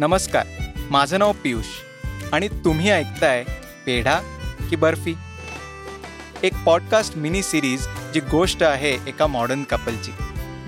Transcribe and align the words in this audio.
नमस्कार 0.00 0.46
माझं 0.90 1.18
नाव 1.18 1.32
पियुष 1.32 1.64
आणि 2.32 2.48
तुम्ही 2.48 2.90
ऐकताय 2.90 3.44
पेढा 3.86 4.20
की 4.70 4.76
बर्फी. 4.76 5.14
एक 6.42 6.52
पॉडकास्ट 6.66 7.16
मिनी 7.16 7.42
सिरीज 7.42 7.86
जी 8.14 8.20
गोष्ट 8.20 8.62
आहे 8.62 8.92
एका 9.06 9.26
मॉडर्न 9.26 9.64
कपलची 9.64 10.10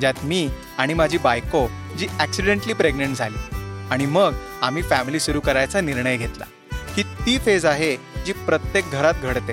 ज्यात 0.01 0.15
मी 0.23 0.49
आणि 0.79 0.95
माझी 0.95 1.19
बायको 1.19 1.69
जी 1.99 2.07
ॲक्सिडेंटली 2.19 2.73
प्रेग्नंट 2.73 3.17
झाली 3.17 3.57
आणि 3.91 4.07
मग 4.07 4.35
आम्ही 4.63 4.83
फॅमिली 4.83 5.21
सुरू 5.21 5.41
करायचा 5.41 5.81
निर्णय 5.81 6.17
घेतला. 6.17 6.45
ही 6.75 7.03
ती 7.03 7.39
फेज 7.39 7.67
आहे 7.67 7.97
जी 8.27 8.33
प्रत्येक 8.33 8.85
घरात 8.91 9.15
घडते. 9.23 9.53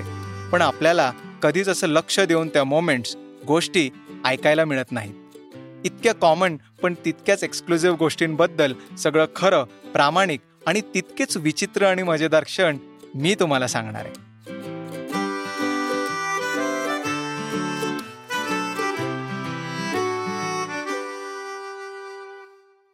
पण 0.52 0.62
आपल्याला 0.62 1.12
कधीच 1.42 1.68
असं 1.68 1.86
लक्ष 1.86 2.20
देऊन 2.20 2.48
त्या 2.48 2.64
मोमेंट्स 2.64 3.16
गोष्टी 3.46 3.90
ऐकायला 4.24 4.64
मिळत 4.64 4.92
नाहीत. 4.92 5.14
इतक्या 5.84 6.14
कॉमन 6.14 6.56
पण 6.82 6.94
तितक्याच 7.04 7.44
एक्सक्लुझिव्ह 7.44 7.96
गोष्टींबद्दल 7.96 8.72
सगळं 8.98 9.26
खरं 9.36 9.64
प्रामाणिक 9.64 10.40
आणि 10.66 10.80
तितकेच 10.80 11.36
विचित्र 11.36 11.86
आणि 11.86 12.02
मजेदार 12.02 12.44
क्षण 12.44 12.78
मी 13.14 13.34
तुम्हाला 13.34 13.66
सांगणार 13.66 14.04
आहे. 14.04 14.30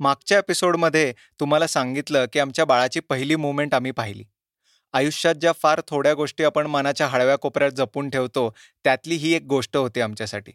मागच्या 0.01 0.39
एपिसोडमध्ये 0.39 1.13
तुम्हाला 1.41 1.67
सांगितलं 1.67 2.25
की 2.33 2.39
आमच्या 2.39 2.65
बाळाची 2.65 3.01
पहिली 3.01 3.37
मुवमेंट 3.37 3.75
आम्ही 3.75 3.91
पाहिली. 3.91 4.25
आयुष्यात 4.93 5.35
ज्या 5.35 5.53
फार 5.53 5.81
थोड्या 5.89 6.15
गोष्टी 6.15 6.45
आपण 6.45 6.67
मनाच्या 6.67 7.07
हळव्या 7.07 7.37
कोपऱ्यात 7.37 7.71
जपून 7.71 8.11
ठेवतो 8.11 8.55
त्यातली 8.85 9.15
ही 9.15 9.35
एक 9.35 9.43
गोष्ट 9.43 9.77
होती 9.77 10.01
आमच्यासाठी. 10.01 10.53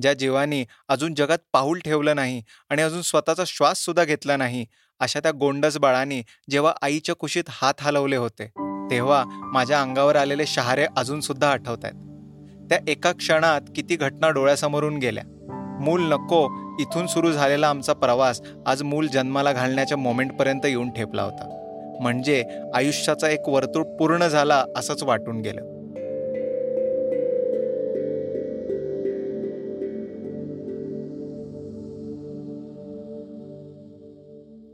ज्या 0.00 0.14
जीवानी 0.14 0.64
अजून 0.88 1.14
जगात 1.14 1.38
पाऊल 1.52 1.78
ठेवलं 1.78 2.16
नाही 2.16 2.42
आणि 2.70 2.82
अजून 2.82 3.02
स्वतःचा 3.02 3.42
श्वास 3.46 3.78
सुद्धा 3.78 4.04
घेतला 4.04 4.36
नाही 4.36 4.66
अशा 5.00 5.20
त्या 5.20 5.30
गोंडस 5.30 5.78
बाळांनी 5.78 6.22
जेव्हा 6.50 6.72
आईच्या 6.82 7.14
कुशीत 7.14 7.44
हात 7.48 7.74
हलवले 7.80 8.16
होते 8.16 8.46
तेव्हा 8.90 9.24
माझ्या 9.26 9.80
अंगावर 9.80 10.16
आलेले 10.16 10.46
शहारे 10.46 10.86
अजून 10.96 11.20
सुद्धा 11.20 11.50
आठवत 11.50 11.84
आहेत. 11.84 11.94
त्या 12.68 12.78
एका 12.88 13.12
क्षणात 13.12 13.60
किती 13.76 13.96
घटना 13.96 14.30
डोळ्यासमोरून 14.30 14.96
गेल्या. 14.96 15.24
मूल 15.80 16.02
नको 16.02 16.48
इथून 16.80 17.06
सुरू 17.06 17.32
झालेला 17.32 17.68
आमचा 17.68 17.92
प्रवास 17.92 18.40
आज 18.66 18.82
मूल 18.82 19.06
जन्माला 19.06 19.52
घालण्याच्या 19.52 19.98
मोमेंटपर्यंत 19.98 20.66
येऊन 20.66 20.90
ठेपला 20.90 21.22
होता. 21.22 21.56
म्हणजे 22.00 22.44
आयुष्याचा 22.74 23.28
एक 23.28 23.48
वर्तुळ 23.48 23.82
पूर्ण 23.82 24.26
झाला 24.26 24.64
असंच 24.76 25.02
वाटून 25.02 25.40
गेलं. 25.40 25.79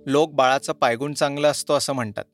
लोक 0.06 0.32
बाळाचा 0.32 0.72
पायगुण 0.72 1.14
चांगला 1.14 1.48
असतो 1.48 1.74
असं 1.74 1.92
म्हणतात. 1.92 2.24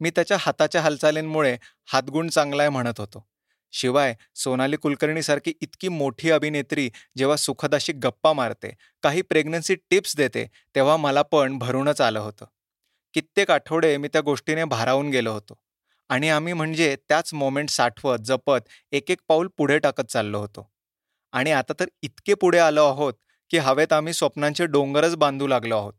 मी 0.00 0.10
त्याच्या 0.10 0.36
हाताच्या 0.40 0.80
हालचालींमुळे 0.80 1.56
हातगुण 1.86 2.28
चांगला 2.28 2.62
आहे 2.62 2.70
म्हणत 2.70 3.00
होतो. 3.00 3.26
शिवाय 3.72 4.14
सोनाली 4.34 4.76
कुलकर्णीसारखी 4.76 5.52
इतकी 5.60 5.88
मोठी 5.88 6.30
अभिनेत्री 6.30 6.90
जेव्हा 7.16 7.36
सुखदाशी 7.36 7.92
गप्पा 7.92 8.32
मारते 8.32 8.74
काही 9.02 9.22
प्रेग्नन्सी 9.22 9.74
टिप्स 9.74 10.16
देते 10.16 10.46
तेव्हा 10.74 10.96
मला 10.96 11.22
पण 11.22 11.58
भरूनच 11.58 12.00
आलं 12.00 12.18
होतं. 12.18 12.44
कित्येक 13.14 13.50
आठवडे 13.50 13.96
मी 13.96 14.08
त्या 14.08 14.20
गोष्टीने 14.20 14.64
भारावून 14.64 15.10
गेलो 15.10 15.32
होतो. 15.32 15.58
आणि 16.08 16.28
आम्ही 16.28 16.52
म्हणजे 16.52 16.96
त्याच 17.08 17.34
मोमेंट 17.34 17.70
साठवत 17.70 18.18
जपत 18.18 18.68
एक 18.92 19.10
एक 19.10 19.18
पाऊल 19.28 19.48
पुढे 19.56 19.78
टाकत 19.78 20.02
चाललो 20.02 20.38
होतो. 20.38 20.70
आणि 21.32 21.50
आता 21.50 21.72
तर 21.80 21.86
इतके 22.02 22.34
पुढे 22.34 22.58
आलो 22.58 22.84
आहोत 22.84 23.14
की 23.50 23.58
हवेत 23.58 23.92
आम्ही 23.92 24.12
स्वप्नांचे 24.12 24.66
डोंगरच 24.66 25.16
बांधू 25.16 25.46
लागलो 25.46 25.76
आहोत. 25.76 25.94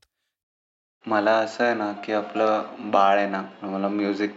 मला 1.06 1.32
असं 1.34 1.64
आहे 1.64 1.74
ना 1.74 1.92
की 2.04 2.14
आपलं 2.14 2.64
बाळ 2.92 3.18
आहे 3.18 3.28
ना 3.28 3.42
मला 3.62 3.88
म्युझिक 3.88 4.32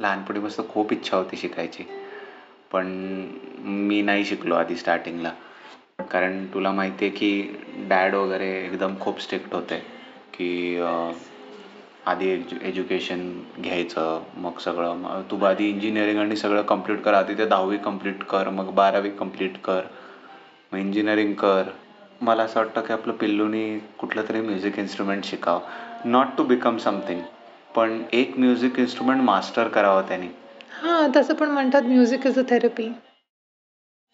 लहानपणीपासून 0.00 0.66
खूप 0.68 0.92
इच्छा 0.92 1.16
होती 1.16 1.36
शिकायची. 1.36 1.84
पण 2.72 2.86
मी 3.60 4.00
नाही 4.02 4.24
शिकलो 4.24 4.54
आधी 4.54 4.76
स्टार्टिंगला 4.76 5.30
कारण 6.10 6.44
तुला 6.54 6.70
माहिती 6.72 7.04
आहे 7.04 7.14
की 7.16 7.86
डॅड 7.88 8.14
वगैरे 8.14 8.48
एकदम 8.64 8.94
खूप 9.00 9.20
स्ट्रिक्ट 9.20 9.54
होते. 9.54 9.78
की 10.34 10.78
आधी 12.06 12.28
एज्यु 12.28 12.58
एज्युकेशन 12.68 13.20
घ्यायचं 13.58 14.22
मग 14.36 14.58
सगळं 14.60 14.96
मग 14.96 15.22
तू 15.30 15.44
आधी 15.44 15.68
इंजिनिअरिंग 15.68 16.18
आणि 16.18 16.36
सगळं 16.36 16.62
कंप्लीट 16.62 17.00
कर. 17.02 17.14
आधी 17.14 17.34
ते 17.38 17.46
दहावी 17.46 17.76
कंप्लीट 17.78 18.22
कर 18.24 18.48
मग 18.50 18.70
बारावी 18.74 19.10
कंप्लीट 19.10 19.56
कर. 19.64 19.80
मग 20.72 20.78
इंजिनिअरिंग 20.78 21.34
कर. 21.34 21.70
मला 22.20 22.42
असं 22.42 22.60
वाटतं 22.60 22.80
की 22.80 22.92
आपलं 22.92 23.12
पिल्लूनी 23.12 23.78
कुठलं 23.98 24.22
तरी 24.28 24.40
म्युझिक 24.40 24.78
इन्स्ट्रुमेंट 24.78 25.24
शिकावं. 25.24 25.60
नॉट 26.04 26.26
टू 26.38 26.44
बिकम 26.44 26.76
समथिंग 26.78 27.20
पण 27.76 28.02
एक 28.12 28.36
म्युझिक 28.38 28.78
इन्स्ट्रुमेंट 28.78 29.20
मास्टर 29.22 29.68
करावं 29.68 30.08
त्यांनी. 30.08 30.26
हा 30.72 31.06
तसं 31.16 31.34
पण 31.34 31.50
म्हणतात 31.50 31.82
म्युझिक 31.82 32.26
इज 32.26 32.38
अ 32.38 32.42
थेरपी 32.50 32.88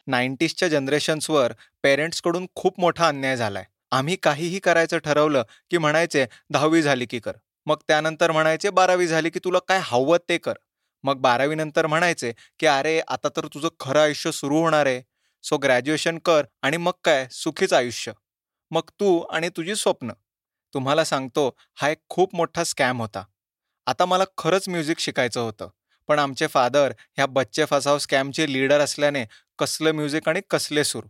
नाईन्टीजच्या 0.07 0.69
जनरेशन्सवर 0.69 1.53
पेरेंट्सकडून 1.83 2.47
खूप 2.55 2.81
मोठा 2.81 3.09
अन्याय 3.09 3.37
झालाय. 3.37 3.65
आम्ही 3.91 4.17
काहीही 4.17 4.59
करायचं 4.59 4.99
ठरवलं 4.99 5.43
की 5.71 5.79
म्हणायचे 5.79 6.27
दहावी 6.51 6.83
झाली 6.83 7.07
की 7.07 7.19
कर. 7.19 7.33
मग 7.67 7.77
त्यानंतर 7.89 8.31
म्हणायचे 8.31 8.71
बारावी 8.71 9.07
झाली 9.07 9.31
की 9.31 9.39
तुला 9.45 9.59
काय 9.69 9.81
हवं 9.83 10.17
ते 10.29 10.39
कर. 10.39 10.55
मग 11.05 11.21
बारावी 11.21 11.55
नंतर 11.55 11.87
म्हणायचे 11.87 12.33
की 12.59 12.67
अरे 12.67 12.99
आता 13.09 13.29
तर 13.29 13.47
तुझं 13.47 13.69
खरं 13.81 14.01
आयुष्य 14.01 14.33
सुरू 14.33 14.61
होणार 14.61 14.87
आहे. 14.87 15.03
सो 15.43 15.57
ग्रॅज्युएशन 15.57 16.19
कर 16.19 16.45
आणि 16.63 16.77
मग 16.77 16.93
काय? 17.05 17.27
सुखीच 17.31 17.73
आयुष्य. 17.73 18.13
मग 18.71 18.91
तू 19.01 19.19
आणि 19.21 19.49
तुझी 19.49 19.75
स्वप्न. 19.75 20.11
तुम्हाला 20.75 21.05
सांगतो 21.05 21.57
हा 21.75 21.89
एक 21.89 21.99
खूप 22.09 22.35
मोठा 22.35 22.65
स्कॅम 22.65 23.01
होता. 23.01 23.25
आता 23.87 24.05
मला 24.05 24.25
खरंच 24.39 24.69
म्युझिक 24.69 24.99
शिकायचं 24.99 25.41
होतं. 25.41 25.69
पण 26.09 26.19
आमचे 26.19 26.47
फादर 26.47 26.93
ह्या 27.17 27.27
बच्चे 27.27 27.65
फसाव 27.65 27.99
स्कॅमचे 27.99 28.53
लीडर 28.53 28.81
असल्याने 28.81 29.25
कसलं 29.59 29.93
म्युझिक 29.93 30.29
आणि 30.29 30.41
कसले 30.51 30.85
सूर. 30.85 31.05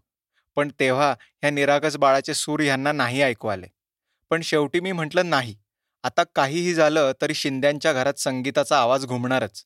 पण 0.56 0.70
तेव्हा 0.80 1.10
ह्या 1.10 1.50
निरागस 1.50 1.96
बाळाचे 1.96 2.34
सूर 2.34 2.60
ह्यांना 2.60 2.92
नाही 2.92 3.22
ऐकू 3.22 3.48
आले. 3.48 3.66
पण 4.30 4.40
शेवटी 4.40 4.80
मी 4.80 4.92
म्हटलं 4.92 5.30
नाही. 5.30 5.56
आता 6.02 6.22
काहीही 6.24 6.74
झालं 6.74 7.12
तरी 7.22 7.34
शिंद्यांच्या 7.34 7.92
घरात 7.92 8.14
संगीताचा 8.14 8.78
आवाज 8.78 9.06
घुमणारच. 9.06 9.64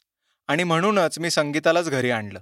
आणि 0.48 0.64
म्हणूनच 0.64 1.18
मी 1.18 1.30
संगीतालाच 1.30 1.88
घरी 1.88 2.10
आणलं. 2.10 2.40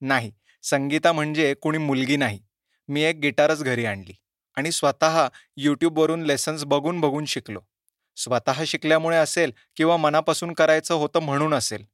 नाही 0.00 0.32
संगीता 0.62 1.12
म्हणजे 1.12 1.54
कुणी 1.54 1.78
मुलगी 1.78 2.16
नाही. 2.16 2.40
मी 2.88 3.02
एक 3.02 3.16
गिटारच 3.16 3.62
घरी 3.62 3.84
आणली. 3.84 4.12
आणि 4.56 4.72
स्वतः 4.72 5.28
यूट्यूबवरून 5.56 6.22
लेसन्स 6.22 6.64
बघून 6.64 7.00
बघून 7.00 7.24
शिकलो. 7.24 7.60
स्वतः 8.16 8.62
शिकल्यामुळे 8.66 9.16
असेल 9.16 9.52
किंवा 9.76 9.96
मनापासून 9.96 10.52
करायचं 10.52 10.94
होतं 10.94 11.20
म्हणून 11.20 11.54
असेल. 11.54 11.84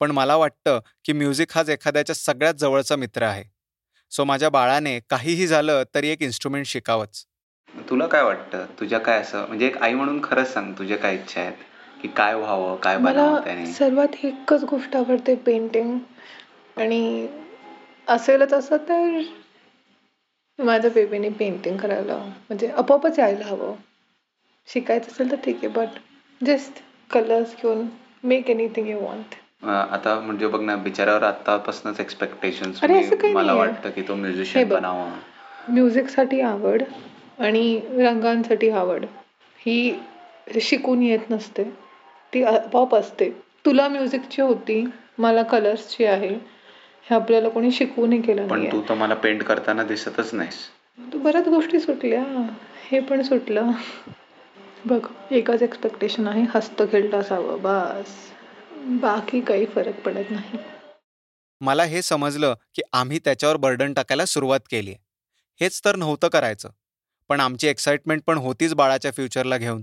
पण 0.00 0.10
मला 0.10 0.36
वाटतं 0.36 0.80
की 1.04 1.12
म्युझिक 1.12 1.52
हाच 1.54 1.68
एखाद्याच्या 1.68 2.14
सगळ्यात 2.14 2.54
जवळचा 2.54 2.96
मित्र 2.96 3.22
आहे. 3.22 3.44
सो 4.10 4.24
माझ्या 4.24 4.48
बाळाने 4.48 4.98
काहीही 5.10 5.46
झालं 5.46 5.82
तरी 5.94 6.08
एक 6.08 6.22
इन्स्ट्रुमेंट 6.22 6.66
शिकावंच. 6.66 7.24
तुला 7.90 8.06
काय 8.06 8.22
वाटतं? 8.22 8.64
तुझ्या 8.80 8.98
काय 8.98 9.20
असं 9.20 9.46
म्हणजे 9.46 9.66
एक 9.66 9.82
आई 9.82 9.94
म्हणून 9.94 10.20
खरंच 10.22 10.52
सांग 10.52 10.72
तुझ्या 10.72 10.96
काय 10.96 11.14
इच्छा 11.14 11.40
आहेत? 11.40 11.52
की 12.02 12.08
काय 12.08 12.34
व्हावं 12.34 12.76
काय 12.76 12.96
बनावं 12.98 13.32
मला 13.32 13.72
सर्वात 13.72 14.24
एकच 14.24 14.64
गोष्ट 14.64 14.96
आवडते 14.96 15.34
पेंटिंग 15.34 15.98
आणि 16.76 17.26
असेलच 18.08 18.52
असं 18.52 18.76
तर 18.76 19.20
माझ्या 20.58 20.90
बेबीने 20.90 21.28
पेंटिंग 21.28 21.76
करायला. 21.76 22.16
म्हणजे 22.16 22.68
आपोआपच 22.68 23.18
यायला 23.18 23.44
हवं. 23.44 23.74
शिकायचं 24.68 25.12
असेल 25.12 25.30
तर 25.30 25.36
ठीक 25.44 25.56
आहे 25.56 25.68
बट 25.68 25.98
जस्ट 26.40 26.82
कलर्स 27.10 27.54
घेऊन 27.62 27.86
मेक 28.24 28.50
एनिथिंग 28.50 28.88
यू 28.88 28.98
वॉन्ट 29.00 29.34
आता 29.64 30.14
म्हणजे 30.20 30.46
बघ 30.46 30.60
ना 30.60 30.74
बिचाऱ्यावर 30.76 31.22
आतापासूनच 31.22 32.00
एक्सपेक्टेशन 32.00 32.72
अरे 32.82 32.98
असं 33.00 33.16
काही 33.16 33.32
मला 33.34 33.52
नाहीये. 33.52 33.66
वाटतं 33.66 33.90
की 33.90 34.02
तो 34.02 34.14
हे 34.14 34.20
म्युझिशियन 34.20 34.68
बघ. 34.68 34.74
बनावा. 34.76 35.08
म्युझिकसाठी 35.68 36.40
आवड 36.40 36.82
आणि 37.38 37.80
रंगांसाठी 37.90 38.70
आवड. 38.70 39.04
ही 39.60 39.94
शिकून 40.60 41.02
येत 41.02 41.30
नसते. 41.30 41.64
ती 42.32 42.42
आपोआप 42.42 42.94
असते. 42.94 43.30
तुला 43.66 43.88
म्युझिकची 43.88 44.42
होती 44.42 44.84
मला 45.18 45.42
कलर्सची 45.42 46.04
आहे. 46.04 46.34
हे 47.10 47.14
आपल्याला 47.14 47.48
कोणी 47.48 47.70
शिकवू 47.70 48.06
नाही 48.06 48.22
केलं 48.22 48.48
पण 48.48 48.58
नाही 48.58 48.72
तू 48.72 48.82
तर 48.88 48.94
मला 48.94 49.14
पेंट 49.14 49.42
करताना 49.42 49.82
दिसतच 49.82 50.34
नाहीस. 50.34 50.54
तू 51.12 51.18
बऱ्याच 51.18 51.48
गोष्टी 51.48 51.80
सुटल्या. 51.80 52.24
हे 52.90 53.00
पण 53.00 53.22
सुटलं. 53.22 53.70
बघ 54.84 55.06
एकच 55.30 55.62
एक्सपेक्टेशन 55.62 56.28
आहे 56.28 56.44
हस्त 56.54 56.82
खेळलं 56.92 57.20
असावं 57.20 57.62
बस. 57.62 58.06
बाकी 59.00 59.40
काही 59.40 59.66
फरक 59.66 60.00
पडत 60.00 60.30
नाही. 60.30 60.58
मला 61.60 61.84
हे 61.84 62.02
समजलं 62.02 62.54
की 62.74 62.82
आम्ही 62.92 63.18
त्याच्यावर 63.18 63.56
बर्डन 63.56 63.92
टाकायला 63.92 64.24
सुरुवात 64.24 64.60
केली 64.70 64.94
हेच 65.60 65.80
तर 65.84 65.96
नव्हतं 65.96 66.28
करायचं. 66.28 66.70
पण 67.28 67.40
आमची 67.40 67.68
एक्साइटमेंट 67.68 68.22
पण 68.26 68.38
होतीच 68.38 68.74
बाळाच्या 68.74 69.10
फ्युचरला 69.10 69.56
घेऊन. 69.56 69.82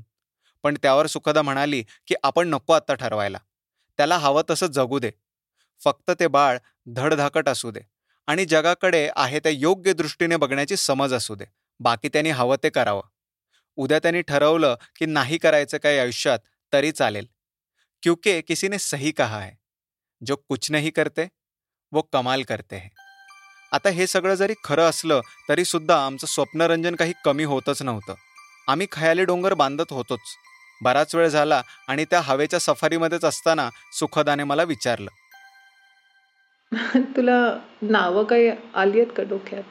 पण 0.63 0.75
त्यावर 0.81 1.07
सुखदा 1.07 1.41
म्हणाली 1.41 1.83
की 2.07 2.15
आपण 2.23 2.47
नको 2.47 2.73
आत्ता 2.73 2.93
ठरवायला. 2.93 3.37
त्याला 3.97 4.17
हवं 4.17 4.41
तसं 4.49 4.67
जगू 4.67 4.99
दे. 4.99 5.11
फक्त 5.83 6.11
ते 6.19 6.27
बाळ 6.27 6.57
धडधाकट 6.87 7.49
असू 7.49 7.71
दे. 7.71 7.79
आणि 8.27 8.45
जगाकडे 8.45 9.09
आहे 9.15 9.39
त्या 9.39 9.51
योग्य 9.51 9.93
दृष्टीने 9.93 10.35
बघण्याची 10.35 10.75
समज 10.75 11.13
असू 11.13 11.35
दे. 11.35 11.45
बाकी 11.79 12.09
त्यांनी 12.09 12.29
हवं 12.29 12.55
ते 12.63 12.69
करावं. 12.69 13.01
उद्या 13.75 13.99
त्यांनी 13.99 14.21
ठरवलं 14.21 14.75
की 14.95 15.05
नाही 15.05 15.37
करायचं 15.37 15.77
काही 15.77 15.97
आयुष्यात 15.97 16.39
तरी 16.73 16.91
चालेल. 16.91 17.27
क्योंकि 18.03 18.41
किसी 18.41 18.67
ने 18.67 18.79
सही 18.79 19.11
कहा 19.11 19.39
है. 19.39 19.51
जो 20.25 20.35
कुछ 20.35 20.71
नहीं 20.71 20.91
करते 20.95 21.27
वो 21.91 22.01
कमाल 22.01 22.43
करते 22.43 22.75
है. 22.75 22.87
आता 23.71 23.89
हे 23.89 24.07
सगळं 24.07 24.35
जरी 24.35 24.53
खरं 24.63 24.89
असलं 24.89 25.21
तरी 25.49 25.65
सुद्धा 25.65 26.05
आमचं 26.05 26.27
स्वप्नरंजन 26.27 26.95
काही 26.95 27.13
कमी 27.25 27.43
होतच 27.43 27.81
नव्हतं. 27.81 28.13
आम्ही 28.67 28.87
खयाली 28.91 29.25
डोंगर 29.25 29.53
बांधत 29.53 29.93
होतोच. 29.93 30.19
बराच 30.81 31.15
वेळ 31.15 31.27
झाला 31.27 31.61
आणि 31.87 32.05
त्या 32.05 32.21
हवेच्या 32.21 32.59
सफारीमध्येच 32.59 33.25
असताना 33.25 33.69
सुखदाने 33.93 34.43
मला 34.43 34.63
विचारलं. 34.63 35.09
तुला 37.15 37.37
नावं 37.81 38.23
काही 38.23 38.49
आली 38.73 38.99
आहेत 38.99 39.11
का 39.17 39.23
डोक्यात? 39.23 39.63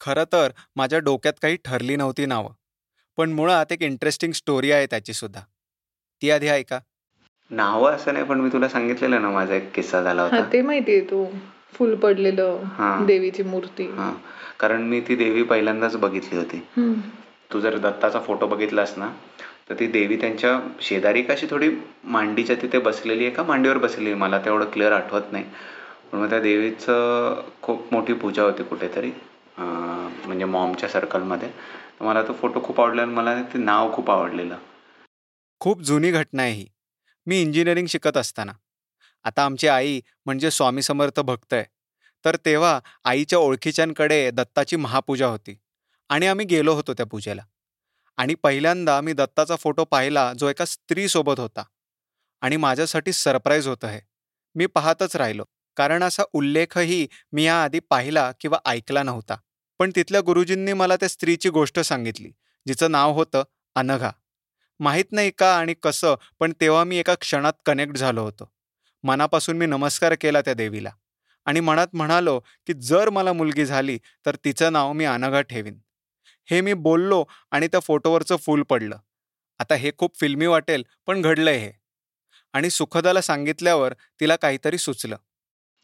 खरं 0.00 0.24
तर 0.32 0.50
माझ्या 0.76 0.98
डोक्यात 0.98 1.32
काही 1.42 1.56
ठरली 1.64 1.96
नव्हती 1.96 2.26
नावं 2.26 2.52
पण 3.18 3.32
मुळात 3.32 3.72
एक 3.72 3.82
इंटरेस्टिंग 3.82 4.32
स्टोरी 4.32 4.70
आहे 4.72 4.86
त्याची 4.86 5.12
सुद्धा 5.12 5.40
ती 6.22 6.30
आधी 6.30 6.48
ऐका. 6.48 6.78
नावं 7.50 7.92
असं 7.92 8.12
नाही 8.12 8.24
पण 8.24 8.40
मी 8.40 8.48
तुला 8.52 8.68
सांगितलेलं 8.68 9.22
ना 9.22 9.30
माझा 9.30 9.54
एक 9.54 9.70
किस्सा 9.74 10.02
झाला 10.02 10.22
हा 10.22 10.28
होता 10.28 10.52
ते 10.52 10.62
माहितीये 10.62 11.00
तू. 11.00 11.24
फुल 11.72 11.92
हा. 11.92 11.98
पडलेलं 12.00 13.04
देवीची 13.06 13.42
मूर्ती. 13.42 13.86
हा. 13.86 14.12
कारण 14.60 14.82
मी 14.82 15.00
ती 15.00 15.16
देवी 15.16 15.42
पहिल्यांदाच 15.42 15.96
बघितली 15.96 16.38
होती. 16.38 16.60
तू 17.52 17.60
जर 17.60 17.76
दत्ताचा 17.78 18.20
फोटो 18.20 18.46
बघितलास 18.46 18.94
ना 18.98 19.10
तर 19.68 19.74
ती 19.80 19.86
देवी 19.86 20.16
त्यांच्या 20.16 20.58
शेजारी 20.80 21.22
कशी 21.22 21.46
थोडी 21.50 21.68
मांडीच्या 22.04 22.56
तिथे 22.62 22.78
बसलेली 22.78 23.26
आहे 23.26 23.34
का? 23.34 23.42
मांडीवर 23.42 23.78
बसलेली 23.78 24.10
आहे. 24.10 24.18
मला 24.20 24.38
तेवढं 24.38 24.64
क्लिअर 24.64 24.92
आठवत 24.92 25.32
नाही. 25.32 25.44
पण 26.12 26.18
मग 26.18 26.28
त्या 26.30 26.40
देवीचं 26.40 27.40
खूप 27.62 27.92
मोठी 27.92 28.12
पूजा 28.12 28.42
होती 28.42 28.62
कुठेतरी 28.64 29.10
म्हणजे 29.58 30.44
मॉमच्या 30.44 30.88
सर्कलमध्ये. 30.88 31.50
मला 32.00 32.22
तो 32.28 32.32
फोटो 32.40 32.62
खूप 32.64 32.80
आवडला 32.80 33.02
आणि 33.02 33.12
मला 33.14 33.42
ते 33.52 33.58
नाव 33.58 33.94
खूप 33.94 34.10
आवडलेलं. 34.10 34.58
खूप 35.60 35.82
जुनी 35.82 36.10
घटना 36.10 36.42
आहे 36.42 36.52
ही. 36.52 36.66
मी 37.26 37.40
इंजिनिअरिंग 37.42 37.86
शिकत 37.86 38.16
असताना. 38.16 38.52
आता 39.24 39.44
आमची 39.44 39.68
आई 39.68 40.00
म्हणजे 40.26 40.50
स्वामी 40.50 40.82
समर्थ 40.82 41.20
भक्त 41.20 41.52
आहे. 41.54 41.64
तर 42.24 42.36
तेव्हा 42.44 42.78
आईच्या 43.04 43.38
ओळखीच्यांकडे 43.38 44.30
दत्ताची 44.30 44.76
महापूजा 44.76 45.26
होती 45.26 45.56
आणि 46.10 46.26
आम्ही 46.26 46.46
गेलो 46.46 46.72
होतो 46.74 46.92
त्या 46.94 47.06
पूजेला. 47.06 47.42
आणि 48.18 48.34
पहिल्यांदा 48.42 49.00
मी 49.00 49.12
दत्ताचा 49.12 49.56
फोटो 49.56 49.84
पाहिला 49.84 50.32
जो 50.38 50.48
एका 50.48 50.64
स्त्रीसोबत 50.64 51.40
होता. 51.40 51.62
आणि 52.42 52.56
माझ्यासाठी 52.56 53.12
सरप्राईज 53.12 53.68
होतं 53.68 53.88
हे. 53.88 54.00
मी 54.54 54.66
पाहतच 54.66 55.16
राहिलो. 55.16 55.44
कारण 55.78 56.02
असा 56.02 56.22
उल्लेखही 56.32 57.06
मी 57.32 57.44
याआधी 57.44 57.80
पाहिला 57.80 58.32
किंवा 58.40 58.58
ऐकला 58.66 59.02
नव्हता. 59.02 59.36
पण 59.78 59.90
तिथल्या 59.96 60.20
गुरुजींनी 60.20 60.72
मला 60.72 60.96
त्या 60.96 61.08
स्त्रीची 61.08 61.48
गोष्ट 61.48 61.80
सांगितली 61.80 62.30
जिचं 62.66 62.90
नाव 62.90 63.12
होतं 63.12 63.42
अनघा. 63.74 64.10
माहीत 64.80 65.12
नाही 65.12 65.30
का 65.30 65.56
आणि 65.56 65.74
कसं 65.82 66.14
पण 66.40 66.52
तेव्हा 66.60 66.84
मी 66.84 66.96
एका 66.96 67.14
क्षणात 67.14 67.52
कनेक्ट 67.66 67.96
झालो 67.96 68.22
होतो. 68.22 68.52
मनापासून 69.02 69.56
मी 69.56 69.66
नमस्कार 69.66 70.14
केला 70.20 70.40
त्या 70.40 70.54
देवीला 70.54 70.90
आणि 71.44 71.60
मनात 71.60 71.88
म्हणालो 71.92 72.40
की 72.66 72.72
जर 72.74 73.10
मला 73.10 73.32
मुलगी 73.32 73.66
झाली 73.66 73.98
तर 74.26 74.36
तिचं 74.44 74.72
नाव 74.72 74.92
मी 74.92 75.04
अनघा 75.04 75.40
ठेवीन. 75.40 75.78
हे 76.50 76.60
मी 76.60 76.72
बोललो 76.72 77.24
आणि 77.50 77.66
त्या 77.66 77.80
फोटोवरचं 77.80 78.36
फूल 78.36 78.62
पडलं. 78.62 78.98
आता 79.58 79.74
हे 79.74 79.92
खूप 79.98 80.18
फिल्मी 80.20 80.46
वाटेल 80.46 80.84
पण 81.06 81.22
घडलंय 81.22 81.56
हे. 81.56 81.72
आणि 82.52 82.70
सुखदाला 82.70 83.20
सांगितल्यावर 83.20 83.94
तिला 84.20 84.36
काहीतरी 84.36 84.78
सुचलं. 84.78 85.16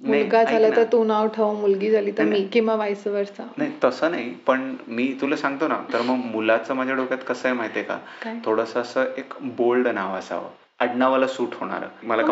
मुलगा 0.00 0.42
झाला. 0.44 0.68
तर 0.70 0.84
तू 0.84 1.02
नाव 1.04 1.26
ठेव 1.28 1.52
मुलगी 1.52 1.90
झाली 1.90 2.10
तर 2.10 2.24
मी 2.24 2.42
किंवा 2.52 2.74
वाईस 2.74 3.06
वर्षा 3.06 3.44
नाही 3.58 3.70
तसं 3.84 4.10
नाही 4.10 4.30
पण 4.46 4.74
मी 4.88 5.06
तुला 5.20 5.36
सांगतो 5.36 5.68
ना 5.68 5.78
तर 5.92 6.02
मग 6.02 6.24
मुलाचं 6.32 6.74
माझ्या 6.74 6.94
डोक्यात 6.94 7.18
कसं 7.28 7.48
आहे 7.48 7.56
माहितीये 7.56 7.84
का? 7.84 7.98
थोडंसं 8.46 8.80
असं 8.80 9.04
एक 9.16 9.34
बोल्ड 9.56 9.88
नाव 9.88 10.14
असावं. 10.14 10.48
आडनावाला 10.80 11.26
सूट 11.26 11.54
होणार 11.54 11.84
मला. 12.02 12.22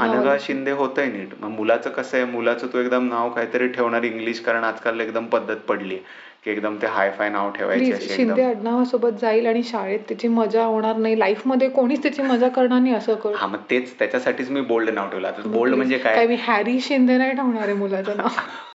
अनघा 0.00 0.36
शिंदे 0.40 0.70
होतंय 0.70 1.06
नीट. 1.06 1.34
मग 1.40 1.48
मुलाचं 1.48 1.90
कसं 1.90 2.16
आहे 2.16 2.26
मुलाचं 2.26 2.66
तू 2.72 2.78
एकदम 2.78 3.08
नाव 3.08 3.30
काहीतरी 3.30 3.68
ठेवणार 3.68 4.02
इंग्लिश 4.02 4.40
कारण 4.40 4.64
आजकाल 4.64 5.00
एकदम 5.00 5.26
पद्धत 5.26 5.56
पडली 5.68 5.98
की 6.44 6.50
एकदम 6.50 6.76
ते 6.76 6.86
हाय 6.86 7.10
फाय 7.10 7.28
नाव 7.28 7.50
ठेवायचे 7.50 8.08
शिंदे 8.16 8.42
आडनावासोबत 8.42 9.18
जाईल 9.20 9.46
आणि 9.46 9.62
शाळेत 9.62 9.98
त्याची 9.98 10.28
मजा 10.28 10.64
होणार 10.64 10.96
नाही. 10.96 11.18
लाईफमध्ये 11.18 11.68
कोणीच 11.68 12.02
त्याची 12.02 12.22
मजा 12.22 12.48
करणार 12.48 12.80
नाही 12.80 12.94
असं 12.94 13.14
कर. 13.14 13.34
हा 13.34 13.46
मग 13.46 13.58
तेच 13.70 13.98
त्याच्यासाठीच 13.98 14.50
मी 14.50 14.60
बोल्ड 14.60 14.90
नाव 14.90 15.10
ठेवलं. 15.10 15.28
आता 15.28 15.48
बोल्ड 15.48 15.74
म्हणजे 15.74 15.98
काय? 15.98 16.14
काय 16.14 16.26
मी 16.26 16.34
हॅरी 16.34 16.80
शिंदे 16.80 17.18
नाही 17.18 17.32
ठेवणार 17.32 17.62
आहे 17.62 17.72
मुलाचं 17.72 18.16
नाव. 18.16 18.28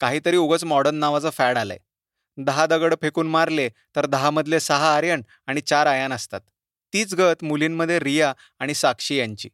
काहीतरी 0.00 0.36
उगच 0.36 0.64
मॉडर्न 0.64 0.94
नावाचं 0.94 1.30
फॅड 1.30 1.58
आलंय. 1.58 1.78
दहा 2.38 2.66
दगड 2.66 2.94
फेकून 3.02 3.26
मारले 3.26 3.68
तर 3.96 4.06
दहा 4.06 4.30
मधले 4.30 4.60
सहा 4.60 4.96
आर्यन 4.96 5.22
आणि 5.46 5.60
चार 5.60 5.86
आयान 5.86 6.12
असतात. 6.12 6.40
तीच 6.92 7.14
गत 7.14 7.44
मुलींमध्ये 7.44 7.98
रिया 7.98 8.32
आणि 8.60 8.74
साक्षी 8.74 9.16
यांची. 9.16 9.48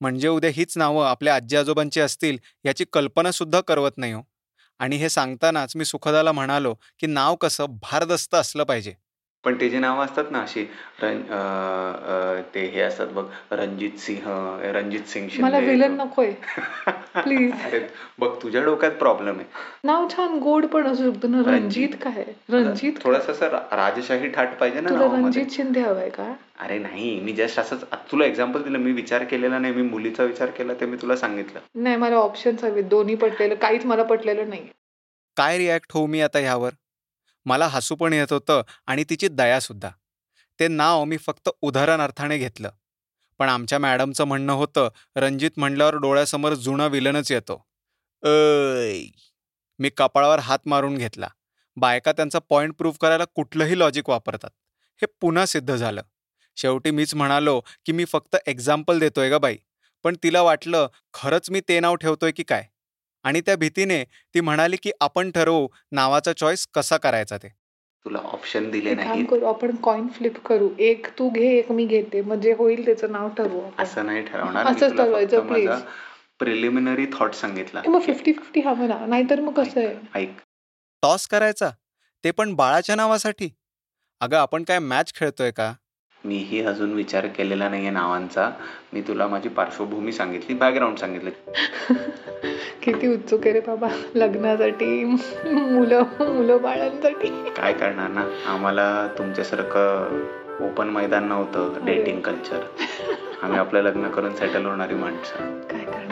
म्हणजे 0.00 0.28
उद्या 0.28 0.50
हीच 0.54 0.78
नावं 0.78 1.06
आपल्या 1.06 1.34
आजी 1.34 1.56
आजोबांची 1.56 2.00
असतील 2.00 2.36
याची 2.64 2.84
कल्पना 2.92 3.30
सुद्धा 3.30 3.60
करवत 3.60 3.90
नाही 3.96 4.12
हो. 4.12 4.22
आणि 4.80 4.96
हे 4.96 5.08
सांगतानाच 5.08 5.76
मी 5.76 5.84
सुखदाला 5.84 6.32
म्हणालो 6.32 6.74
की 7.00 7.06
नाव 7.06 7.34
कसं 7.36 7.66
भारदस्त 7.82 8.34
असलं 8.34 8.64
पाहिजे. 8.64 8.94
पण 9.44 9.54
ते 9.60 9.68
जे 9.68 9.78
नावं 9.78 10.04
असतात 10.04 10.24
ना 10.30 10.40
अशी 10.40 10.62
रण 11.02 11.16
अं, 11.22 11.92
अं, 11.92 12.40
ते 12.54 12.60
हे 12.66 12.80
असतात 12.80 13.06
बघ 13.06 13.24
रणजित 13.50 13.98
सिंह 13.98 14.22
रणजित 14.72 15.00
सिंग 15.08 15.28
मला 15.40 15.58
शिंदे 15.58 15.72
विलन 15.72 15.92
नकोय. 15.92 16.30
प्लीज 17.14 17.52
अरे 17.64 17.80
बघ 18.18 18.28
तुझ्या 18.42 18.62
डोक्यात 18.62 18.92
प्रॉब्लेम 18.92 19.36
आहे. 19.36 19.44
नाव 19.84 20.06
छान 20.08 20.38
गोड 20.38 20.66
पण 20.66 20.86
असू 20.86 21.12
शकतं 21.12 21.30
ना. 21.30 21.42
रणजित. 21.46 21.88
काय? 22.02 22.24
रणजित? 22.50 22.92
काय? 22.92 23.04
थोडस 23.04 23.28
असं 23.30 23.48
रा- 23.48 23.76
राजशाही 23.76 24.28
ठाट 24.28 24.58
पाहिजे 24.58 24.80
ना 24.80 24.88
तुला 24.88 24.98
नावामध्ये. 25.00 25.24
रणजित 25.42 25.56
शिंदे 25.56 25.80
हवाय 25.80 26.08
का? 26.08 26.32
अरे 26.58 26.78
नाही 26.78 27.20
मी 27.20 27.32
जस्ट 27.32 27.60
असंच 27.60 27.84
तुला 28.12 28.24
एक्झाम्पल 28.24 28.62
दिलं 28.62 28.78
मी 28.78 28.92
विचार 28.92 29.24
केलेला 29.24 29.58
नाही 29.58 29.74
मी 29.74 29.82
मुलीचा 29.82 30.24
विचार 30.24 30.50
केला 30.50 30.74
ते 30.74 30.86
मी 30.86 30.96
तुला 30.96 31.16
सांगितलं. 31.16 31.60
नाही 31.74 31.96
मला 31.96 32.16
ऑप्शन्स 32.16 32.64
हवे 32.64 32.82
दोन्ही 32.82 33.14
पटलेलं 33.14 33.54
काहीच 33.54 33.84
मला 33.86 34.02
पटलेलं 34.02 34.48
नाही. 34.48 34.62
काय 35.36 35.58
रिॲक्ट 35.58 35.92
होऊ 35.94 36.06
मी 36.06 36.20
आता 36.20 36.38
ह्यावर? 36.38 36.70
मला 37.48 37.66
हसू 37.66 37.94
पण 37.94 38.12
येत 38.12 38.32
होतं 38.32 38.62
आणि 38.86 39.04
तिची 39.04 39.28
दयासुद्धा. 39.28 39.90
ते 40.60 40.68
नाव 40.68 41.04
मी 41.04 41.16
फक्त 41.16 41.50
उदाहरणार्थाने 41.60 42.38
घेतलं. 42.38 42.70
पण 43.38 43.48
आमच्या 43.48 43.78
मॅडमचं 43.78 44.24
म्हणणं 44.24 44.52
होतं 44.52 44.88
रणजित 45.16 45.50
म्हणल्यावर 45.56 45.94
डोळ्यासमोर 45.94 46.54
जुनं 46.54 46.88
विलनच 46.88 47.32
येतो. 47.32 47.66
अय 48.22 49.02
मी 49.78 49.90
कपाळावर 49.90 50.38
हात 50.38 50.58
मारून 50.66 50.96
घेतला. 50.98 51.28
बायका 51.76 52.12
त्यांचा 52.12 52.38
पॉईंट 52.48 52.74
प्रूव्ह 52.74 52.96
करायला 53.00 53.24
कुठलंही 53.34 53.78
लॉजिक 53.78 54.08
वापरतात. 54.08 54.50
हे 55.02 55.06
पुन्हा 55.20 55.46
सिद्ध 55.46 55.76
झालं. 55.76 56.02
शेवटी 56.56 56.90
मीच 56.90 57.14
म्हणालो 57.14 57.60
की 57.86 57.92
मी 57.92 58.04
फक्त 58.04 58.36
एक्झाम्पल 58.46 58.98
देतोय 58.98 59.30
ग 59.30 59.38
बाई. 59.38 59.56
पण 60.04 60.16
तिला 60.22 60.42
वाटलं 60.42 60.88
खरंच 61.14 61.50
मी 61.50 61.60
ते 61.68 61.80
नाव 61.80 61.94
ठेवतोय 61.94 62.32
की 62.32 62.42
काय? 62.42 62.66
आणि 63.22 63.40
त्या 63.40 63.56
भीतीने 63.56 64.04
ती 64.04 64.40
म्हणाली 64.40 64.76
की 64.76 64.90
आपण 65.00 65.30
ठरवू 65.30 65.68
नावाचा 65.92 66.32
चॉईस 66.32 66.66
कसा 66.74 66.96
करायचा 66.96 67.36
ते. 67.36 67.48
तुला 68.04 68.18
ऑप्शन 68.18 68.70
दिले 68.70 68.94
नाहीत. 68.94 69.26
करू 69.30 69.44
आपण 69.44 69.76
कॉइन 69.76 70.08
फ्लिप 70.08 70.46
करू. 70.46 70.68
एक 70.78 71.06
तू 71.18 71.30
घे 71.30 71.58
एक 71.58 71.72
मी 71.72 71.86
घेते. 71.86 72.22
मग 72.22 72.40
जे 72.40 72.52
होईल 72.52 72.84
त्याचं 72.84 73.12
नाव 73.12 73.28
ठरवू. 73.28 73.70
असं 73.78 74.06
नाही 74.06 74.22
ठरवणार. 74.22 74.66
असंच 74.66 74.96
ठरवायचं, 74.96 75.48
please. 75.48 75.80
प्रिलिमिनरी 76.38 77.06
थॉट 77.12 77.34
सांगितला. 77.34 77.82
मग 77.86 78.00
फिफ्टी 78.00 78.32
फिफ्टी 78.32 78.60
हवं 78.60 78.88
ना 78.88 79.06
नाहीतर 79.06 79.40
मग 79.40 79.52
कसं 79.52 79.80
आहे? 79.80 79.96
ऐक 80.14 80.36
टॉस 81.02 81.26
करायचा. 81.26 81.70
ते 82.24 82.30
पण 82.30 82.54
बाळाच्या 82.54 82.94
नावासाठी. 82.94 83.50
अगं 84.20 84.36
आपण 84.36 84.64
काय 84.64 84.78
मॅच 84.78 85.14
खेळतोय 85.14 85.50
का? 85.50 85.74
मीही 86.24 86.64
अजून 86.64 86.92
विचार 86.92 87.26
केलेला 87.26 87.68
नाहीये 87.68 87.90
नावांचा. 87.90 88.50
मी 88.92 89.00
तुला 89.00 89.26
माझी 89.26 89.48
पार्श्वभूमी 89.48 90.12
सांगितली 90.12 90.54
बॅकग्राऊंड 90.54 90.96
सांगितलं. 90.96 91.30
किती 92.82 93.14
उत्सुक 93.14 93.40
आहे 93.44 93.52
रे 93.52 93.60
बाबा 93.60 93.88
लग्नासाठी 94.14 95.04
मुलं 95.04 96.02
मुलं 96.20 96.62
बाळांसाठी. 96.62 97.50
काय 97.50 97.72
करणार 97.72 98.10
ना? 98.10 98.24
आम्हाला 98.46 99.08
तुमच्यासारखं 99.18 100.08
ओपन 100.60 100.88
मैदान 100.88 101.28
नव्हतं 101.28 101.84
डेटिंग 101.84 102.20
कल्चर 102.20 102.62
आम्ही 103.42 103.58
आपलं 103.58 103.80
लग्न 103.82 104.08
करून 104.08 104.36
सेटल 104.36 104.66
होणारी 104.66 104.94
माणसं. 104.94 105.60
काय 105.60 105.84
करणार? 105.84 106.08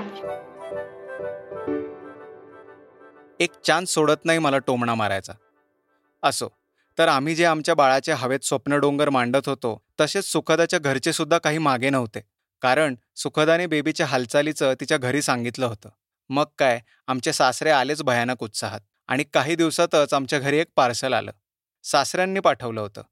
एक 3.40 3.50
चान्स 3.64 3.90
सोडत 3.90 4.24
नाही 4.24 4.38
मला 4.38 4.58
टोमणा 4.58 4.94
मारायचा. 4.94 5.32
असो. 6.22 6.48
तर 6.98 7.08
आम्ही 7.08 7.34
जे 7.34 7.44
आमच्या 7.44 7.74
बाळाचे 7.74 8.12
हवेत 8.12 8.44
स्वप्न 8.44 8.72
डोंगर 8.72 9.08
मांडत 9.10 9.48
होतो 9.48 9.82
तसेच 10.00 10.24
सुखदाच्या 10.24 10.78
घरचे 10.78 11.12
सुद्धा 11.12 11.38
काही 11.38 11.58
मागे 11.58 11.90
नव्हते. 11.90 12.20
कारण 12.62 12.94
सुखदाने 13.16 13.66
बेबीच्या 13.66 14.06
हालचालीचं 14.06 14.74
तिच्या 14.80 14.98
घरी 14.98 15.22
सांगितलं 15.22 15.66
होतं. 15.66 15.88
मग 16.30 16.44
काय 16.58 16.80
आमचे 17.06 17.32
सासरे 17.32 17.70
आलेच 17.70 18.02
भयानक 18.02 18.42
उत्साहात 18.42 18.80
आणि 19.08 19.24
काही 19.32 19.54
दिवसातच 19.56 20.14
आमच्या 20.14 20.38
घरी 20.38 20.58
एक 20.58 20.66
पार्सल 20.76 21.12
आलं. 21.12 21.30
सासऱ्यांनी 21.84 22.40
पाठवलं 22.40 22.80
होतं. 22.80 23.02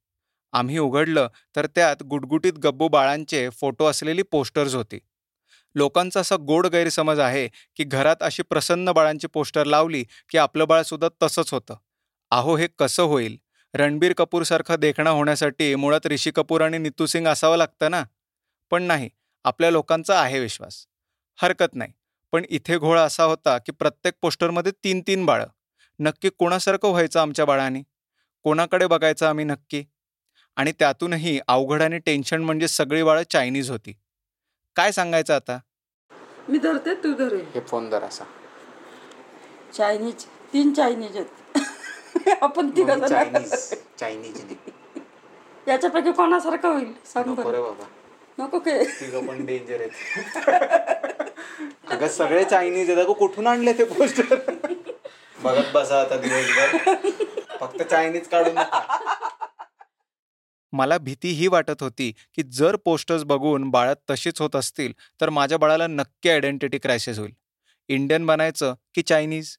आम्ही 0.52 0.78
उघडलं 0.78 1.28
तर 1.56 1.66
त्यात 1.66 2.02
गुटगुटीत 2.02 2.52
गब्बू 2.52 2.88
बाळांचे 2.88 3.48
फोटो 3.50 3.86
असलेली 3.86 4.22
पोस्टर्स 4.22 4.74
होती. 4.74 4.98
लोकांचा 5.74 6.20
असा 6.20 6.36
गोड 6.36 6.66
गैरसमज 6.66 7.18
आहे 7.18 7.48
की 7.76 7.84
घरात 7.84 8.16
अशी 8.20 8.42
प्रसन्न 8.42 8.92
बाळांची 8.92 9.26
पोस्टर 9.26 9.64
लावली 9.64 10.04
की 10.28 10.38
आपलं 10.38 10.68
बाळ 10.68 10.82
सुद्धा 10.82 11.08
तसंच 11.22 11.52
होतं. 11.52 11.74
अहो 12.30 12.56
हे 12.56 12.68
कसं 12.78 13.02
होईल? 13.02 13.36
रणबीर 13.74 14.12
कपूरसारखा 14.12 14.76
देखणा 14.76 15.10
होण्यासाठी 15.10 15.74
मुळात 15.74 16.06
ऋषी 16.06 16.30
कपूर 16.30 16.60
आणि 16.60 16.78
नितू 16.78 17.06
सिंग 17.06 17.26
असावं 17.26 17.56
लागतं 17.56 17.90
ना? 17.90 18.04
पण 18.70 18.82
नाही 18.82 19.10
आपल्या 19.44 19.70
लोकांचा 19.70 20.20
आहे 20.20 20.40
विश्वास. 20.40 20.86
हरकत 21.36 21.74
नाही. 21.74 21.92
पण 22.32 22.44
इथे 22.48 22.78
घोळ 22.78 22.98
असा 22.98 23.24
होता 23.24 23.58
की 23.58 23.72
प्रत्येक 23.72 24.14
पोस्टरमध्ये 24.22 24.72
तीन 24.84 25.00
तीन 25.00 25.26
बाळं. 25.26 25.46
नक्की 25.98 26.30
कोणासारखं 26.38 26.88
व्हायचं 26.88 27.20
आमच्या 27.20 27.44
बाळांनी? 27.44 27.82
कोणाकडे 28.42 28.86
बघायचं 28.86 29.26
आम्ही 29.26 29.44
नक्की? 29.44 29.84
आणि 30.56 30.72
त्यातूनही 30.72 31.40
अवघड 31.48 31.82
आणि 31.82 31.98
टेन्शन 31.98 32.42
म्हणजे 32.42 32.68
सगळी 32.68 33.02
बाळं 33.02 33.22
चायनीज 33.30 33.70
होती. 33.70 33.94
काय 34.76 34.92
सांगायचं 34.92 35.34
आता? 35.34 35.58
मी 36.48 36.58
धरते 36.58 36.94
तू 36.94 37.12
धरे. 37.12 37.36
हे 37.36 37.60
फोन 37.60 37.90
जर 37.90 38.02
असा. 38.02 38.24
चायनीज 39.76 40.24
तीन 40.24 40.72
चायनीज 40.72 41.16
आहेत. 41.16 41.43
आपण 42.42 42.70
तिघ 42.70 42.90
चायनीज 43.98 44.54
याच्यापैकी 45.68 46.12
कोणासारखं 46.12 46.68
होईल? 46.68 46.92
सांग 47.04 47.30
नको 47.30 47.42
बरं. 47.42 47.52
रे 47.52 47.62
बाबा. 47.62 47.84
नको 48.38 48.58
के. 48.58 48.84
तिघं 48.84 49.26
पण 49.26 49.44
डेंजर 49.46 49.80
आहेत. 49.80 49.90
अगं 51.90 52.08
सगळे 52.08 52.44
चायनीज 52.44 52.90
आहेत. 52.90 53.02
अगं 53.04 53.12
कुठून 53.12 53.46
आणले 53.46 53.72
ते 53.72 53.84
पोस्टर 53.84 54.34
बघत 55.42 55.72
बसा 55.74 56.00
आता 56.00 56.16
दिवसभर. 56.16 56.94
फक्त 57.60 57.82
चायनीज 57.82 58.28
काढून 58.28 58.54
नका. 58.54 58.98
मला 60.72 60.98
भीती 60.98 61.28
ही 61.28 61.46
वाटत 61.46 61.82
होती 61.82 62.12
की 62.34 62.42
जर 62.42 62.76
पोस्टर्स 62.76 63.24
बघून 63.24 63.70
बाळात 63.70 63.96
तशीच 64.10 64.40
होत 64.40 64.56
असतील 64.56 64.92
तर 65.20 65.30
माझ्या 65.30 65.58
बाळाला 65.58 65.86
नक्की 65.86 66.30
आयडेंटिटी 66.30 66.78
क्रायसिस 66.78 67.18
होईल. 67.18 67.32
इंडियन 67.88 68.26
बनायचं 68.26 68.74
की 68.94 69.02
चायनीज 69.02 69.56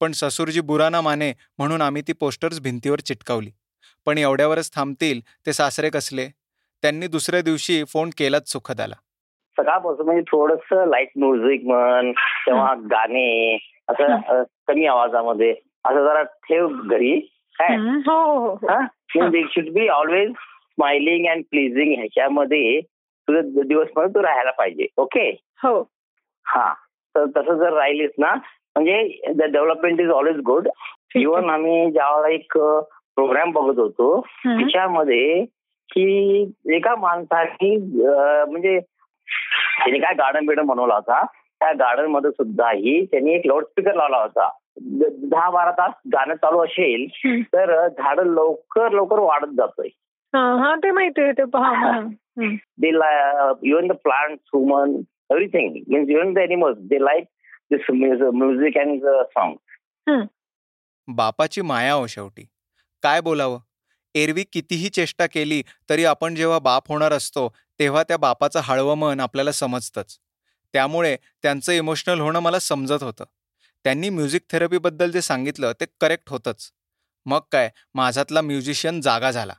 पण 0.00 0.12
ससुरजी 0.12 0.60
बुरा 0.60 0.88
ना 0.88 1.00
माने 1.00 1.32
म्हणून 1.58 1.82
आम्ही 1.82 2.02
ती 2.02 2.12
पोस्टर्स 2.12 2.60
भिंतीवर 2.60 3.00
चिटकावली. 3.00 3.50
पण 4.06 4.18
एवढ्यावरच 4.18 4.74
थांबतील 4.74 5.20
ते 5.46 5.52
सासरे 5.52 5.88
कसले? 5.88 6.26
त्यांनी 6.82 7.06
दुसऱ्या 7.06 7.40
दिवशी 7.40 7.84
फोन 7.84 8.10
केलाच 8.18 8.52
सुखदाला 8.52 8.94
सकाळपासून 9.58 10.06
म्हणजे 10.06 10.22
थोडस 10.22 10.72
लाइट 10.72 11.08
म्युझिक 11.16 11.64
म्हण 11.64 12.12
किंवा 12.12 12.74
गाणे 12.74 13.58
असं 13.88 14.42
कमी 14.68 14.86
आवाजामध्ये. 14.86 15.50
असं 15.84 16.04
जरा 16.04 16.22
ठेव 16.22 16.68
घरी. 16.68 17.20
काय? 17.58 17.76
हो 17.76 18.48
हो 18.48 18.54
हो. 18.54 19.30
Should 19.48 19.68
be 19.68 19.88
always 19.88 20.30
smiling 20.30 21.26
and 21.26 21.42
pleasing 21.50 21.94
ह्याच्यामध्ये 21.98 22.80
तुझं 23.28 23.68
दिवसभर 23.68 24.06
तू 24.06 24.22
राहायला 24.22 24.50
पाहिजे. 24.50 24.86
ओके 24.96 25.28
हो. 25.64 25.90
हा. 26.44 26.72
तर 27.14 27.24
तसं 27.24 27.58
जर 27.58 27.72
राहिलीस 27.72 28.10
ना 28.18 28.34
म्हणजे 28.76 29.32
the 29.36 29.42
development 29.42 30.00
is 30.00 30.10
always 30.10 30.36
good. 30.46 30.68
Even 31.16 31.50
आम्ही 31.50 31.90
ज्यावेळेला 31.92 32.34
एक 32.34 32.56
प्रोग्राम 33.16 33.50
बघत 33.52 33.78
होतो. 33.78 34.20
त्याच्यामध्ये 34.44 35.44
की 35.90 36.42
एका 36.74 36.94
माणसाने 36.96 37.76
म्हणजे 37.76 38.78
त्याने 38.78 39.98
काय 39.98 40.14
गार्डन 40.14 40.46
बिर्डन 40.46 40.66
बनवला 40.66 40.94
होता 40.94 41.24
त्या 41.24 41.72
गार्डनमध्ये 41.72 42.30
सुद्धाही 42.30 43.04
त्यांनी 43.04 43.34
एक 43.34 43.46
लाऊडस्पीकर 43.46 43.94
लावला 43.94 44.16
होता 44.16 44.48
दहा 45.30 45.50
बारा 45.50 45.70
तास 45.70 45.92
गाणं 46.12 46.34
चालू 46.34 46.58
असेल. 46.58 47.06
तर 47.54 47.88
झाड 47.88 48.20
लवकर 48.20 48.92
लवकर 48.92 49.18
वाढत 49.18 49.54
जातोय 49.56 49.88
हा 50.34 50.40
हा 50.58 50.74
ते 50.74 50.90
माहिती. 50.90 51.30
They 52.80 52.88
even 53.68 53.86
the 53.86 53.92
plants 53.92 54.42
human 54.54 54.94
everything 55.30 55.74
means 55.88 56.08
even 56.08 56.32
the 56.32 56.38
animals 56.38 56.78
they 56.78 57.04
like 57.04 57.24
music 57.72 58.78
and 58.78 59.00
song 59.06 59.56
hmm. 60.08 60.24
बापाची 61.08 61.60
माया 61.60 61.92
हो 61.92 62.06
शेवटी. 62.06 62.44
काय 63.02 63.20
बोलावं? 63.20 63.60
एरवी 64.14 64.44
कितीही 64.52 64.88
चेष्टा 64.88 65.26
केली 65.26 65.62
तरी 65.90 66.04
आपण 66.04 66.34
जेव्हा 66.34 66.58
बाप 66.58 66.88
होणार 66.88 67.12
असतो 67.12 67.54
तेव्हा 67.78 68.02
त्या 68.02 68.16
बापाचं 68.16 68.60
हळवं 68.62 68.94
मन 68.94 69.20
आपल्याला 69.20 69.52
समजतंच. 69.52 70.18
त्यामुळे 70.72 71.16
त्यांचं 71.42 71.72
इमोशनल 71.72 72.20
होणं 72.20 72.40
मला 72.40 72.58
समजत 72.58 73.02
होतं. 73.02 73.24
त्यांनी 73.84 74.08
म्युझिक 74.08 74.42
थेरपीबद्दल 74.50 75.10
जे 75.10 75.22
सांगितलं 75.22 75.72
ते 75.72 75.84
करेक्ट 76.00 76.30
होतंच. 76.30 76.72
मग 77.26 77.40
काय? 77.52 77.70
माझ्यातला 77.94 78.40
म्युझिशियन 78.40 79.00
जागा 79.00 79.30
झाला. 79.30 79.54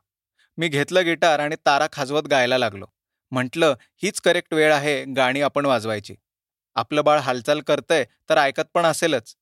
मी 0.58 0.68
घेतलं 0.68 1.06
गिटार 1.06 1.40
आणि 1.40 1.56
तारा 1.56 1.88
खाजवत 1.92 2.24
गायला 2.24 2.58
लागलो. 2.58 2.86
म्हटलं 3.32 3.76
हीच 4.04 4.22
करेक्ट 4.22 4.54
वेळ 4.54 4.74
आहे 4.74 5.06
गाणी 5.06 5.42
आपण 5.42 5.66
वाजवायची. 5.66 6.16
आपलं 6.76 7.04
बाळ 7.04 7.20
हालचाल 7.20 7.62
करतंय 7.68 8.04
तर 8.30 8.38
ऐकत 8.38 8.66
पण 8.74 8.86
असेलच. 8.86 9.36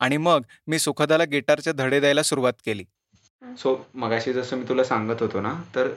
आणि 0.00 0.16
मग 0.16 0.42
मी 0.68 0.78
सुखदाला 0.78 1.24
गिटारचे 1.24 1.72
धडे 1.72 2.00
द्यायला 2.00 2.22
सुरुवात 2.22 2.52
केली. 2.64 2.84
सो 3.42 3.76
मगाशी 3.94 4.32
जसं 4.32 4.56
मी 4.56 4.64
तुला 4.68 4.84
सांगत 4.84 5.22
होतो 5.22 5.40
ना 5.40 5.54
तर 5.74 5.88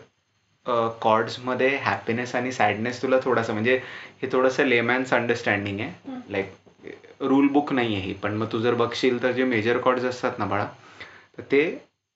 कॉर्ड्समध्ये 1.01 1.75
हॅपीनेस 1.83 2.33
आणि 2.35 2.51
सॅडनेस 2.51 3.01
तुला 3.01 3.17
थोडासा 3.23 3.53
म्हणजे 3.53 3.75
हे 4.21 4.27
थोडंसं 4.31 4.65
लेमॅन्स 4.65 5.13
अंडरस्टँडिंग 5.13 5.79
आहे. 5.79 5.91
लाईक 6.29 7.21
रूल 7.21 7.47
बुक 7.49 7.71
नाही 7.73 7.95
आहे 7.95 8.03
ही 8.03 8.13
पण 8.13 8.33
मग 8.37 8.51
तू 8.51 8.59
जर 8.61 8.73
बघशील 8.75 9.21
तर 9.23 9.31
जे 9.31 9.43
मेजर 9.43 9.77
कॉर्ड्स 9.77 10.03
असतात 10.05 10.39
ना 10.39 10.45
बाळा 10.45 10.65
तर 11.37 11.43
ते 11.51 11.61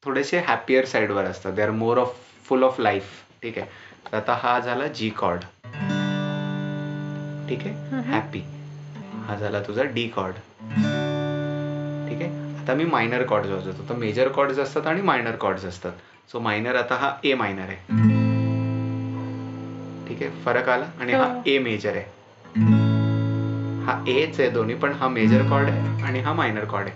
थोडेसे 0.04 0.40
हॅपियर 0.48 0.86
साईडवर 0.86 1.26
असतात. 1.26 1.52
They 1.54 1.62
are 1.62 1.72
more 1.72 1.98
of 1.98 2.16
full 2.46 2.64
of 2.64 2.80
life 2.80 3.10
ठीक 3.44 3.58
आहे? 3.58 3.68
तर 4.06 4.18
आता 4.18 4.34
हा 4.42 4.60
झाला 4.60 4.88
जी 4.88 5.10
कॉर्ड 5.18 5.42
ठीक 7.50 7.66
आहे? 7.66 8.02
हॅपी 8.12 8.42
हा 9.32 9.36
झाला 9.38 9.60
तुझा 9.62 9.84
डी 9.84 10.08
कॉर्ड. 10.08 10.36
ठीक 12.10 12.22
आहे? 12.22 12.30
आता 12.62 12.74
मी 12.74 12.86
मायनर 12.86 13.24
कॉर्ड्स 13.24 13.50
वाजवतो. 13.50 13.84
तर 13.90 13.96
मेजर 13.96 14.28
कॉर्ड्स 14.28 14.60
असतात 14.60 14.88
आणि 14.88 15.02
मायनर 15.02 15.36
कॉर्ड्स 15.36 15.66
असतात. 15.66 15.92
सो 16.32 16.40
मायनर 16.40 16.76
आता 16.76 16.96
हा 16.96 17.12
ए 17.24 17.34
मायनर 17.34 17.62
आहे. 17.62 17.76
ठीक 20.08 20.22
आहे? 20.22 20.44
फरक 20.46 20.70
आला? 20.70 20.86
आणि 21.00 21.14
हा 21.14 21.42
ए 21.48 21.58
मेजर 21.60 21.96
आहे. 21.96 22.06
हा 23.86 24.04
एच 24.08 24.40
आहे 24.40 24.50
दोन्ही 24.50 24.76
पण 24.76 24.92
हा 24.92 25.08
मेजर 25.08 25.48
कॉर्ड 25.50 25.70
आहे 25.70 26.04
आणि 26.04 26.20
हा 26.20 26.34
मायनर 26.34 26.66
कॉर्ड 26.66 26.88
आहे. 26.88 26.96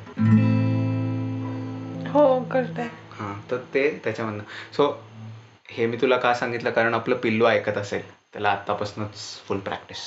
हो 2.09 2.39
करते. 2.51 2.81
हा 3.11 3.33
तर 3.51 3.57
ते 3.73 3.89
त्याच्यामधनं. 4.03 4.43
सो 4.77 5.03
हे 5.71 5.85
मी 5.85 5.97
तुला 5.97 6.17
का 6.17 6.33
सांगितलं? 6.33 6.69
कारण 6.69 6.93
आपलं 6.93 7.15
पिल्लू 7.15 7.45
ऐकत 7.45 7.77
असेल. 7.77 8.01
त्याला 8.33 8.49
आतापासूनच 8.49 9.17
फुल 9.47 9.59
प्रॅक्टिस 9.59 9.97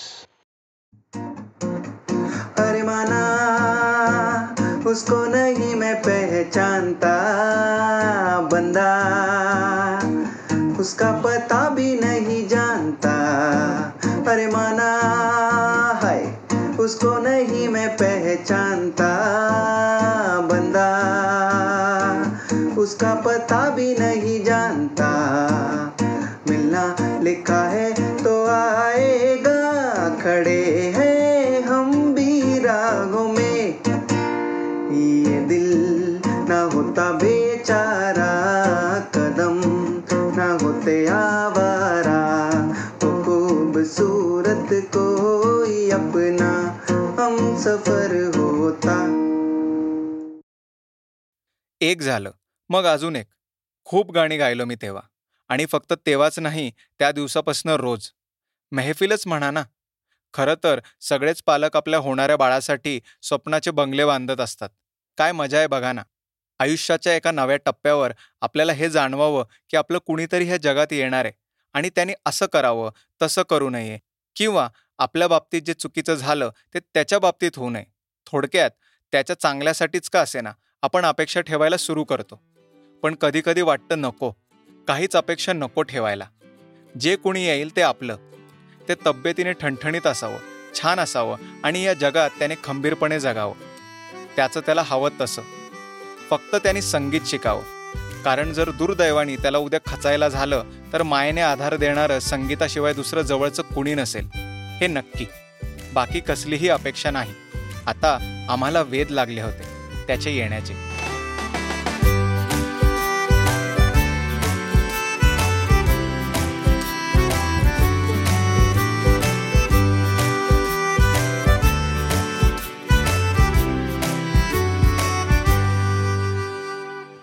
उसको 4.89 5.17
नहीं 5.27 5.75
मैं 5.75 6.03
पहचानता 6.03 7.15
बंदा। 8.53 8.93
उसका 10.81 11.13
पता 11.13 11.69
भी 11.69 12.01
नहीं 12.01 12.49
जानता। 12.49 13.13
अरे 14.29 14.47
माना 14.47 14.89
है 16.05 16.41
उसको 16.81 17.19
नहीं 17.19 17.69
मैं 17.69 17.97
पहचानता 17.97 19.11
बंदा। 20.41 20.89
उसका 22.79 23.15
पता 23.15 23.71
भी 23.71 23.97
नहीं 23.99 24.45
जानता। 24.45 25.11
मिलना 26.51 26.97
लिखा 27.21 27.63
आवारा 41.09 42.19
वो 43.03 43.19
खूबसूरत 43.25 44.69
कोई 44.73 45.91
अपना 45.91 46.51
हम 47.19 47.57
सफर 47.57 48.31
होता। 48.37 48.99
एक 51.81 52.03
झालं 52.03 52.31
मग 52.69 52.85
अजून 52.85 53.17
एक. 53.17 53.27
खूप 53.85 54.13
गाणी 54.13 54.37
गायलो 54.37 54.65
मी 54.65 54.75
तेव्हा. 54.75 55.03
आणि 55.49 55.67
फक्त 55.67 55.93
तेव्हाच 56.07 56.39
नाही 56.39 56.73
त्या 56.99 57.13
दिवसापासून 57.13 57.71
रोज. 57.71 58.11
मेहफिलच 58.73 59.27
म्हणा 59.27 59.51
ना. 59.51 59.63
खरं 60.35 60.55
तर 60.65 60.81
सगळेच 61.01 61.43
पालक 61.47 61.77
आपल्या 61.77 61.99
होणाऱ्या 61.99 62.37
बाळासाठी 62.37 63.01
स्वप्नाचे 63.23 63.71
बंगले 63.71 64.05
बांधत 64.05 64.41
असतात. 64.41 64.69
काय 65.19 65.33
मजा 65.33 65.59
आहे 65.59 65.67
बघा 65.67 65.93
ना. 65.93 66.03
आयुष्याच्या 66.59 67.15
एका 67.15 67.31
नव्या 67.31 67.57
टप्प्यावर 67.57 68.13
आपल्याला 68.41 68.73
हे 68.73 68.91
जाणवावं 68.91 69.45
की 69.71 69.77
आपलं 69.77 69.99
कुणीतरी 69.99 70.45
ह्या 70.45 70.57
जगात 70.57 70.87
येणार 70.91 71.25
आहे 71.25 71.35
आणि 71.73 71.91
त्याने 71.91 72.13
असं 72.27 72.47
करावं 72.47 72.91
तसं 73.23 73.43
करू 73.43 73.71
नये 73.71 73.99
किंवा 74.37 74.69
आपल्या 74.99 75.29
बाबतीत 75.29 75.63
जे 75.63 75.75
चुकीचं 75.75 76.15
झालं 76.15 76.51
ते 76.75 76.79
त्याच्या 76.81 77.19
बाबतीत 77.19 77.51
होऊ 77.57 77.71
नये. 77.71 77.85
थोडक्यात 78.27 78.71
त्याच्या 79.13 79.41
चांगल्यासाठीच 79.41 80.09
का 80.09 80.21
असेना 80.21 80.53
आपण 80.83 81.05
अपेक्षा 81.05 81.41
ठेवायला 81.41 81.77
सुरू 81.77 82.05
करतो. 82.05 82.41
पण 83.03 83.15
कधीकधी 83.15 83.63
वाटतं 83.63 84.01
नको 84.01 84.31
काहीच 84.89 85.17
अपेक्षा 85.17 85.53
नको 85.53 85.83
ठेवायला. 85.83 86.25
जे 87.01 87.17
कुणी 87.17 87.47
येईल 87.47 87.77
ते 87.77 87.83
आपलं. 87.83 88.17
ते 88.89 88.95
तब्येतीने 89.07 89.53
ठणठणीत 89.53 90.07
असावं 90.07 90.39
छान 90.75 91.01
असावं 91.01 91.37
आणि 91.65 91.83
या 91.83 91.95
जगात 91.95 92.31
त्याने 92.31 92.55
खंबीरपणे 92.65 93.21
जगावं. 93.21 93.55
त्याचं 94.37 94.61
त्याला 94.61 94.83
हवं 94.83 95.11
तसं. 95.21 95.43
फक्त 96.31 96.57
त्याने 96.57 96.83
संगीत 96.83 97.21
शिकावं. 97.27 97.63
कारण 98.25 98.53
जर 98.53 98.71
दुर्दैवानी 98.71 99.37
त्याला 99.37 99.59
उद्या 99.59 99.81
खचायला 99.87 100.29
झालं 100.29 100.65
तर 100.93 101.03
मायेने 101.03 101.41
आधार 101.41 101.77
देणारं 101.77 102.19
संगीताशिवाय 102.19 102.93
दुसरं 102.93 103.23
जवळचं 103.23 103.63
कुणी 103.63 103.95
नसेल. 103.95 104.29
हे 104.81 104.87
नक्की. 104.87 105.27
बाकी 105.95 106.21
कसलीही 106.21 106.69
अपेक्षा 106.69 107.11
नाही. 107.11 107.33
आता 107.87 108.47
आम्हाला 108.51 108.83
वेध 108.83 109.11
लागले 109.11 109.41
होते. 109.41 109.65
त्याचे 110.07 110.31
येण्याचे. 110.37 110.88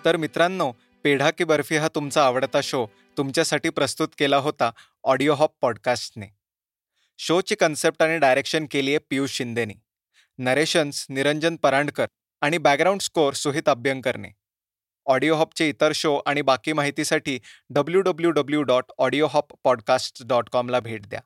तर 0.05 0.17
मित्रांनो 0.17 0.71
पेढा 1.03 1.31
की 1.31 1.43
बर्फी 1.43 1.77
हा 1.77 1.87
तुमचा 1.87 2.25
आवडता 2.25 2.61
शो. 2.61 2.85
तुमच्यासाठी 3.17 3.69
प्रस्तुत 3.69 4.07
केला 4.17 4.37
होता 4.37 4.71
ऑडिओ 5.03 5.33
हॉप 5.33 5.51
पॉडकास्टने 5.61 6.27
शोची 7.17 7.55
कन्सेप्ट 7.55 8.03
आणि 8.03 8.17
डायरेक्शन 8.17 8.65
केली 8.71 8.91
आहे 8.91 8.97
पियुष 9.09 9.31
शिंदेनी. 9.31 9.73
नरेशन्स 10.37 11.05
निरंजन 11.09 11.55
परांडकर 11.55 12.05
आणि 12.41 12.57
बॅकग्राऊंड 12.57 13.01
स्कोअर 13.01 13.33
सुहित 13.33 13.69
अभ्यंकरने. 13.69 14.29
ऑडिओ 15.05 15.35
हॉपचे 15.35 15.69
इतर 15.69 15.91
शो 15.95 16.19
आणि 16.25 16.41
बाकी 16.41 16.73
माहितीसाठी 16.73 17.39
W 17.69 18.01
W 18.01 18.31
W 18.31 18.61
dot 18.61 18.91
Audio 18.97 19.27
Hop 19.27 19.53
podcast 19.63 20.23
dot 20.25 20.49
कॉमला 20.49 20.79
भेट 20.79 21.07
द्या. 21.07 21.21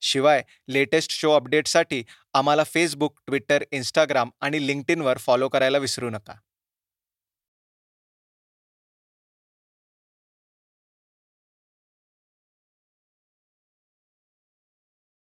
शिवाय 0.00 0.42
लेटेस्ट 0.68 1.10
शो 1.10 1.32
अपडेटसाठी 1.32 2.04
आम्हाला 2.34 2.64
फेसबुक 2.64 3.20
ट्विटर 3.26 3.64
इंस्टाग्राम 3.70 4.30
आणि 4.40 4.66
लिंक्डइनवर 4.66 5.18
फॉलो 5.18 5.48
करायला 5.48 5.78
विसरू 5.78 6.10
नका. 6.10 6.34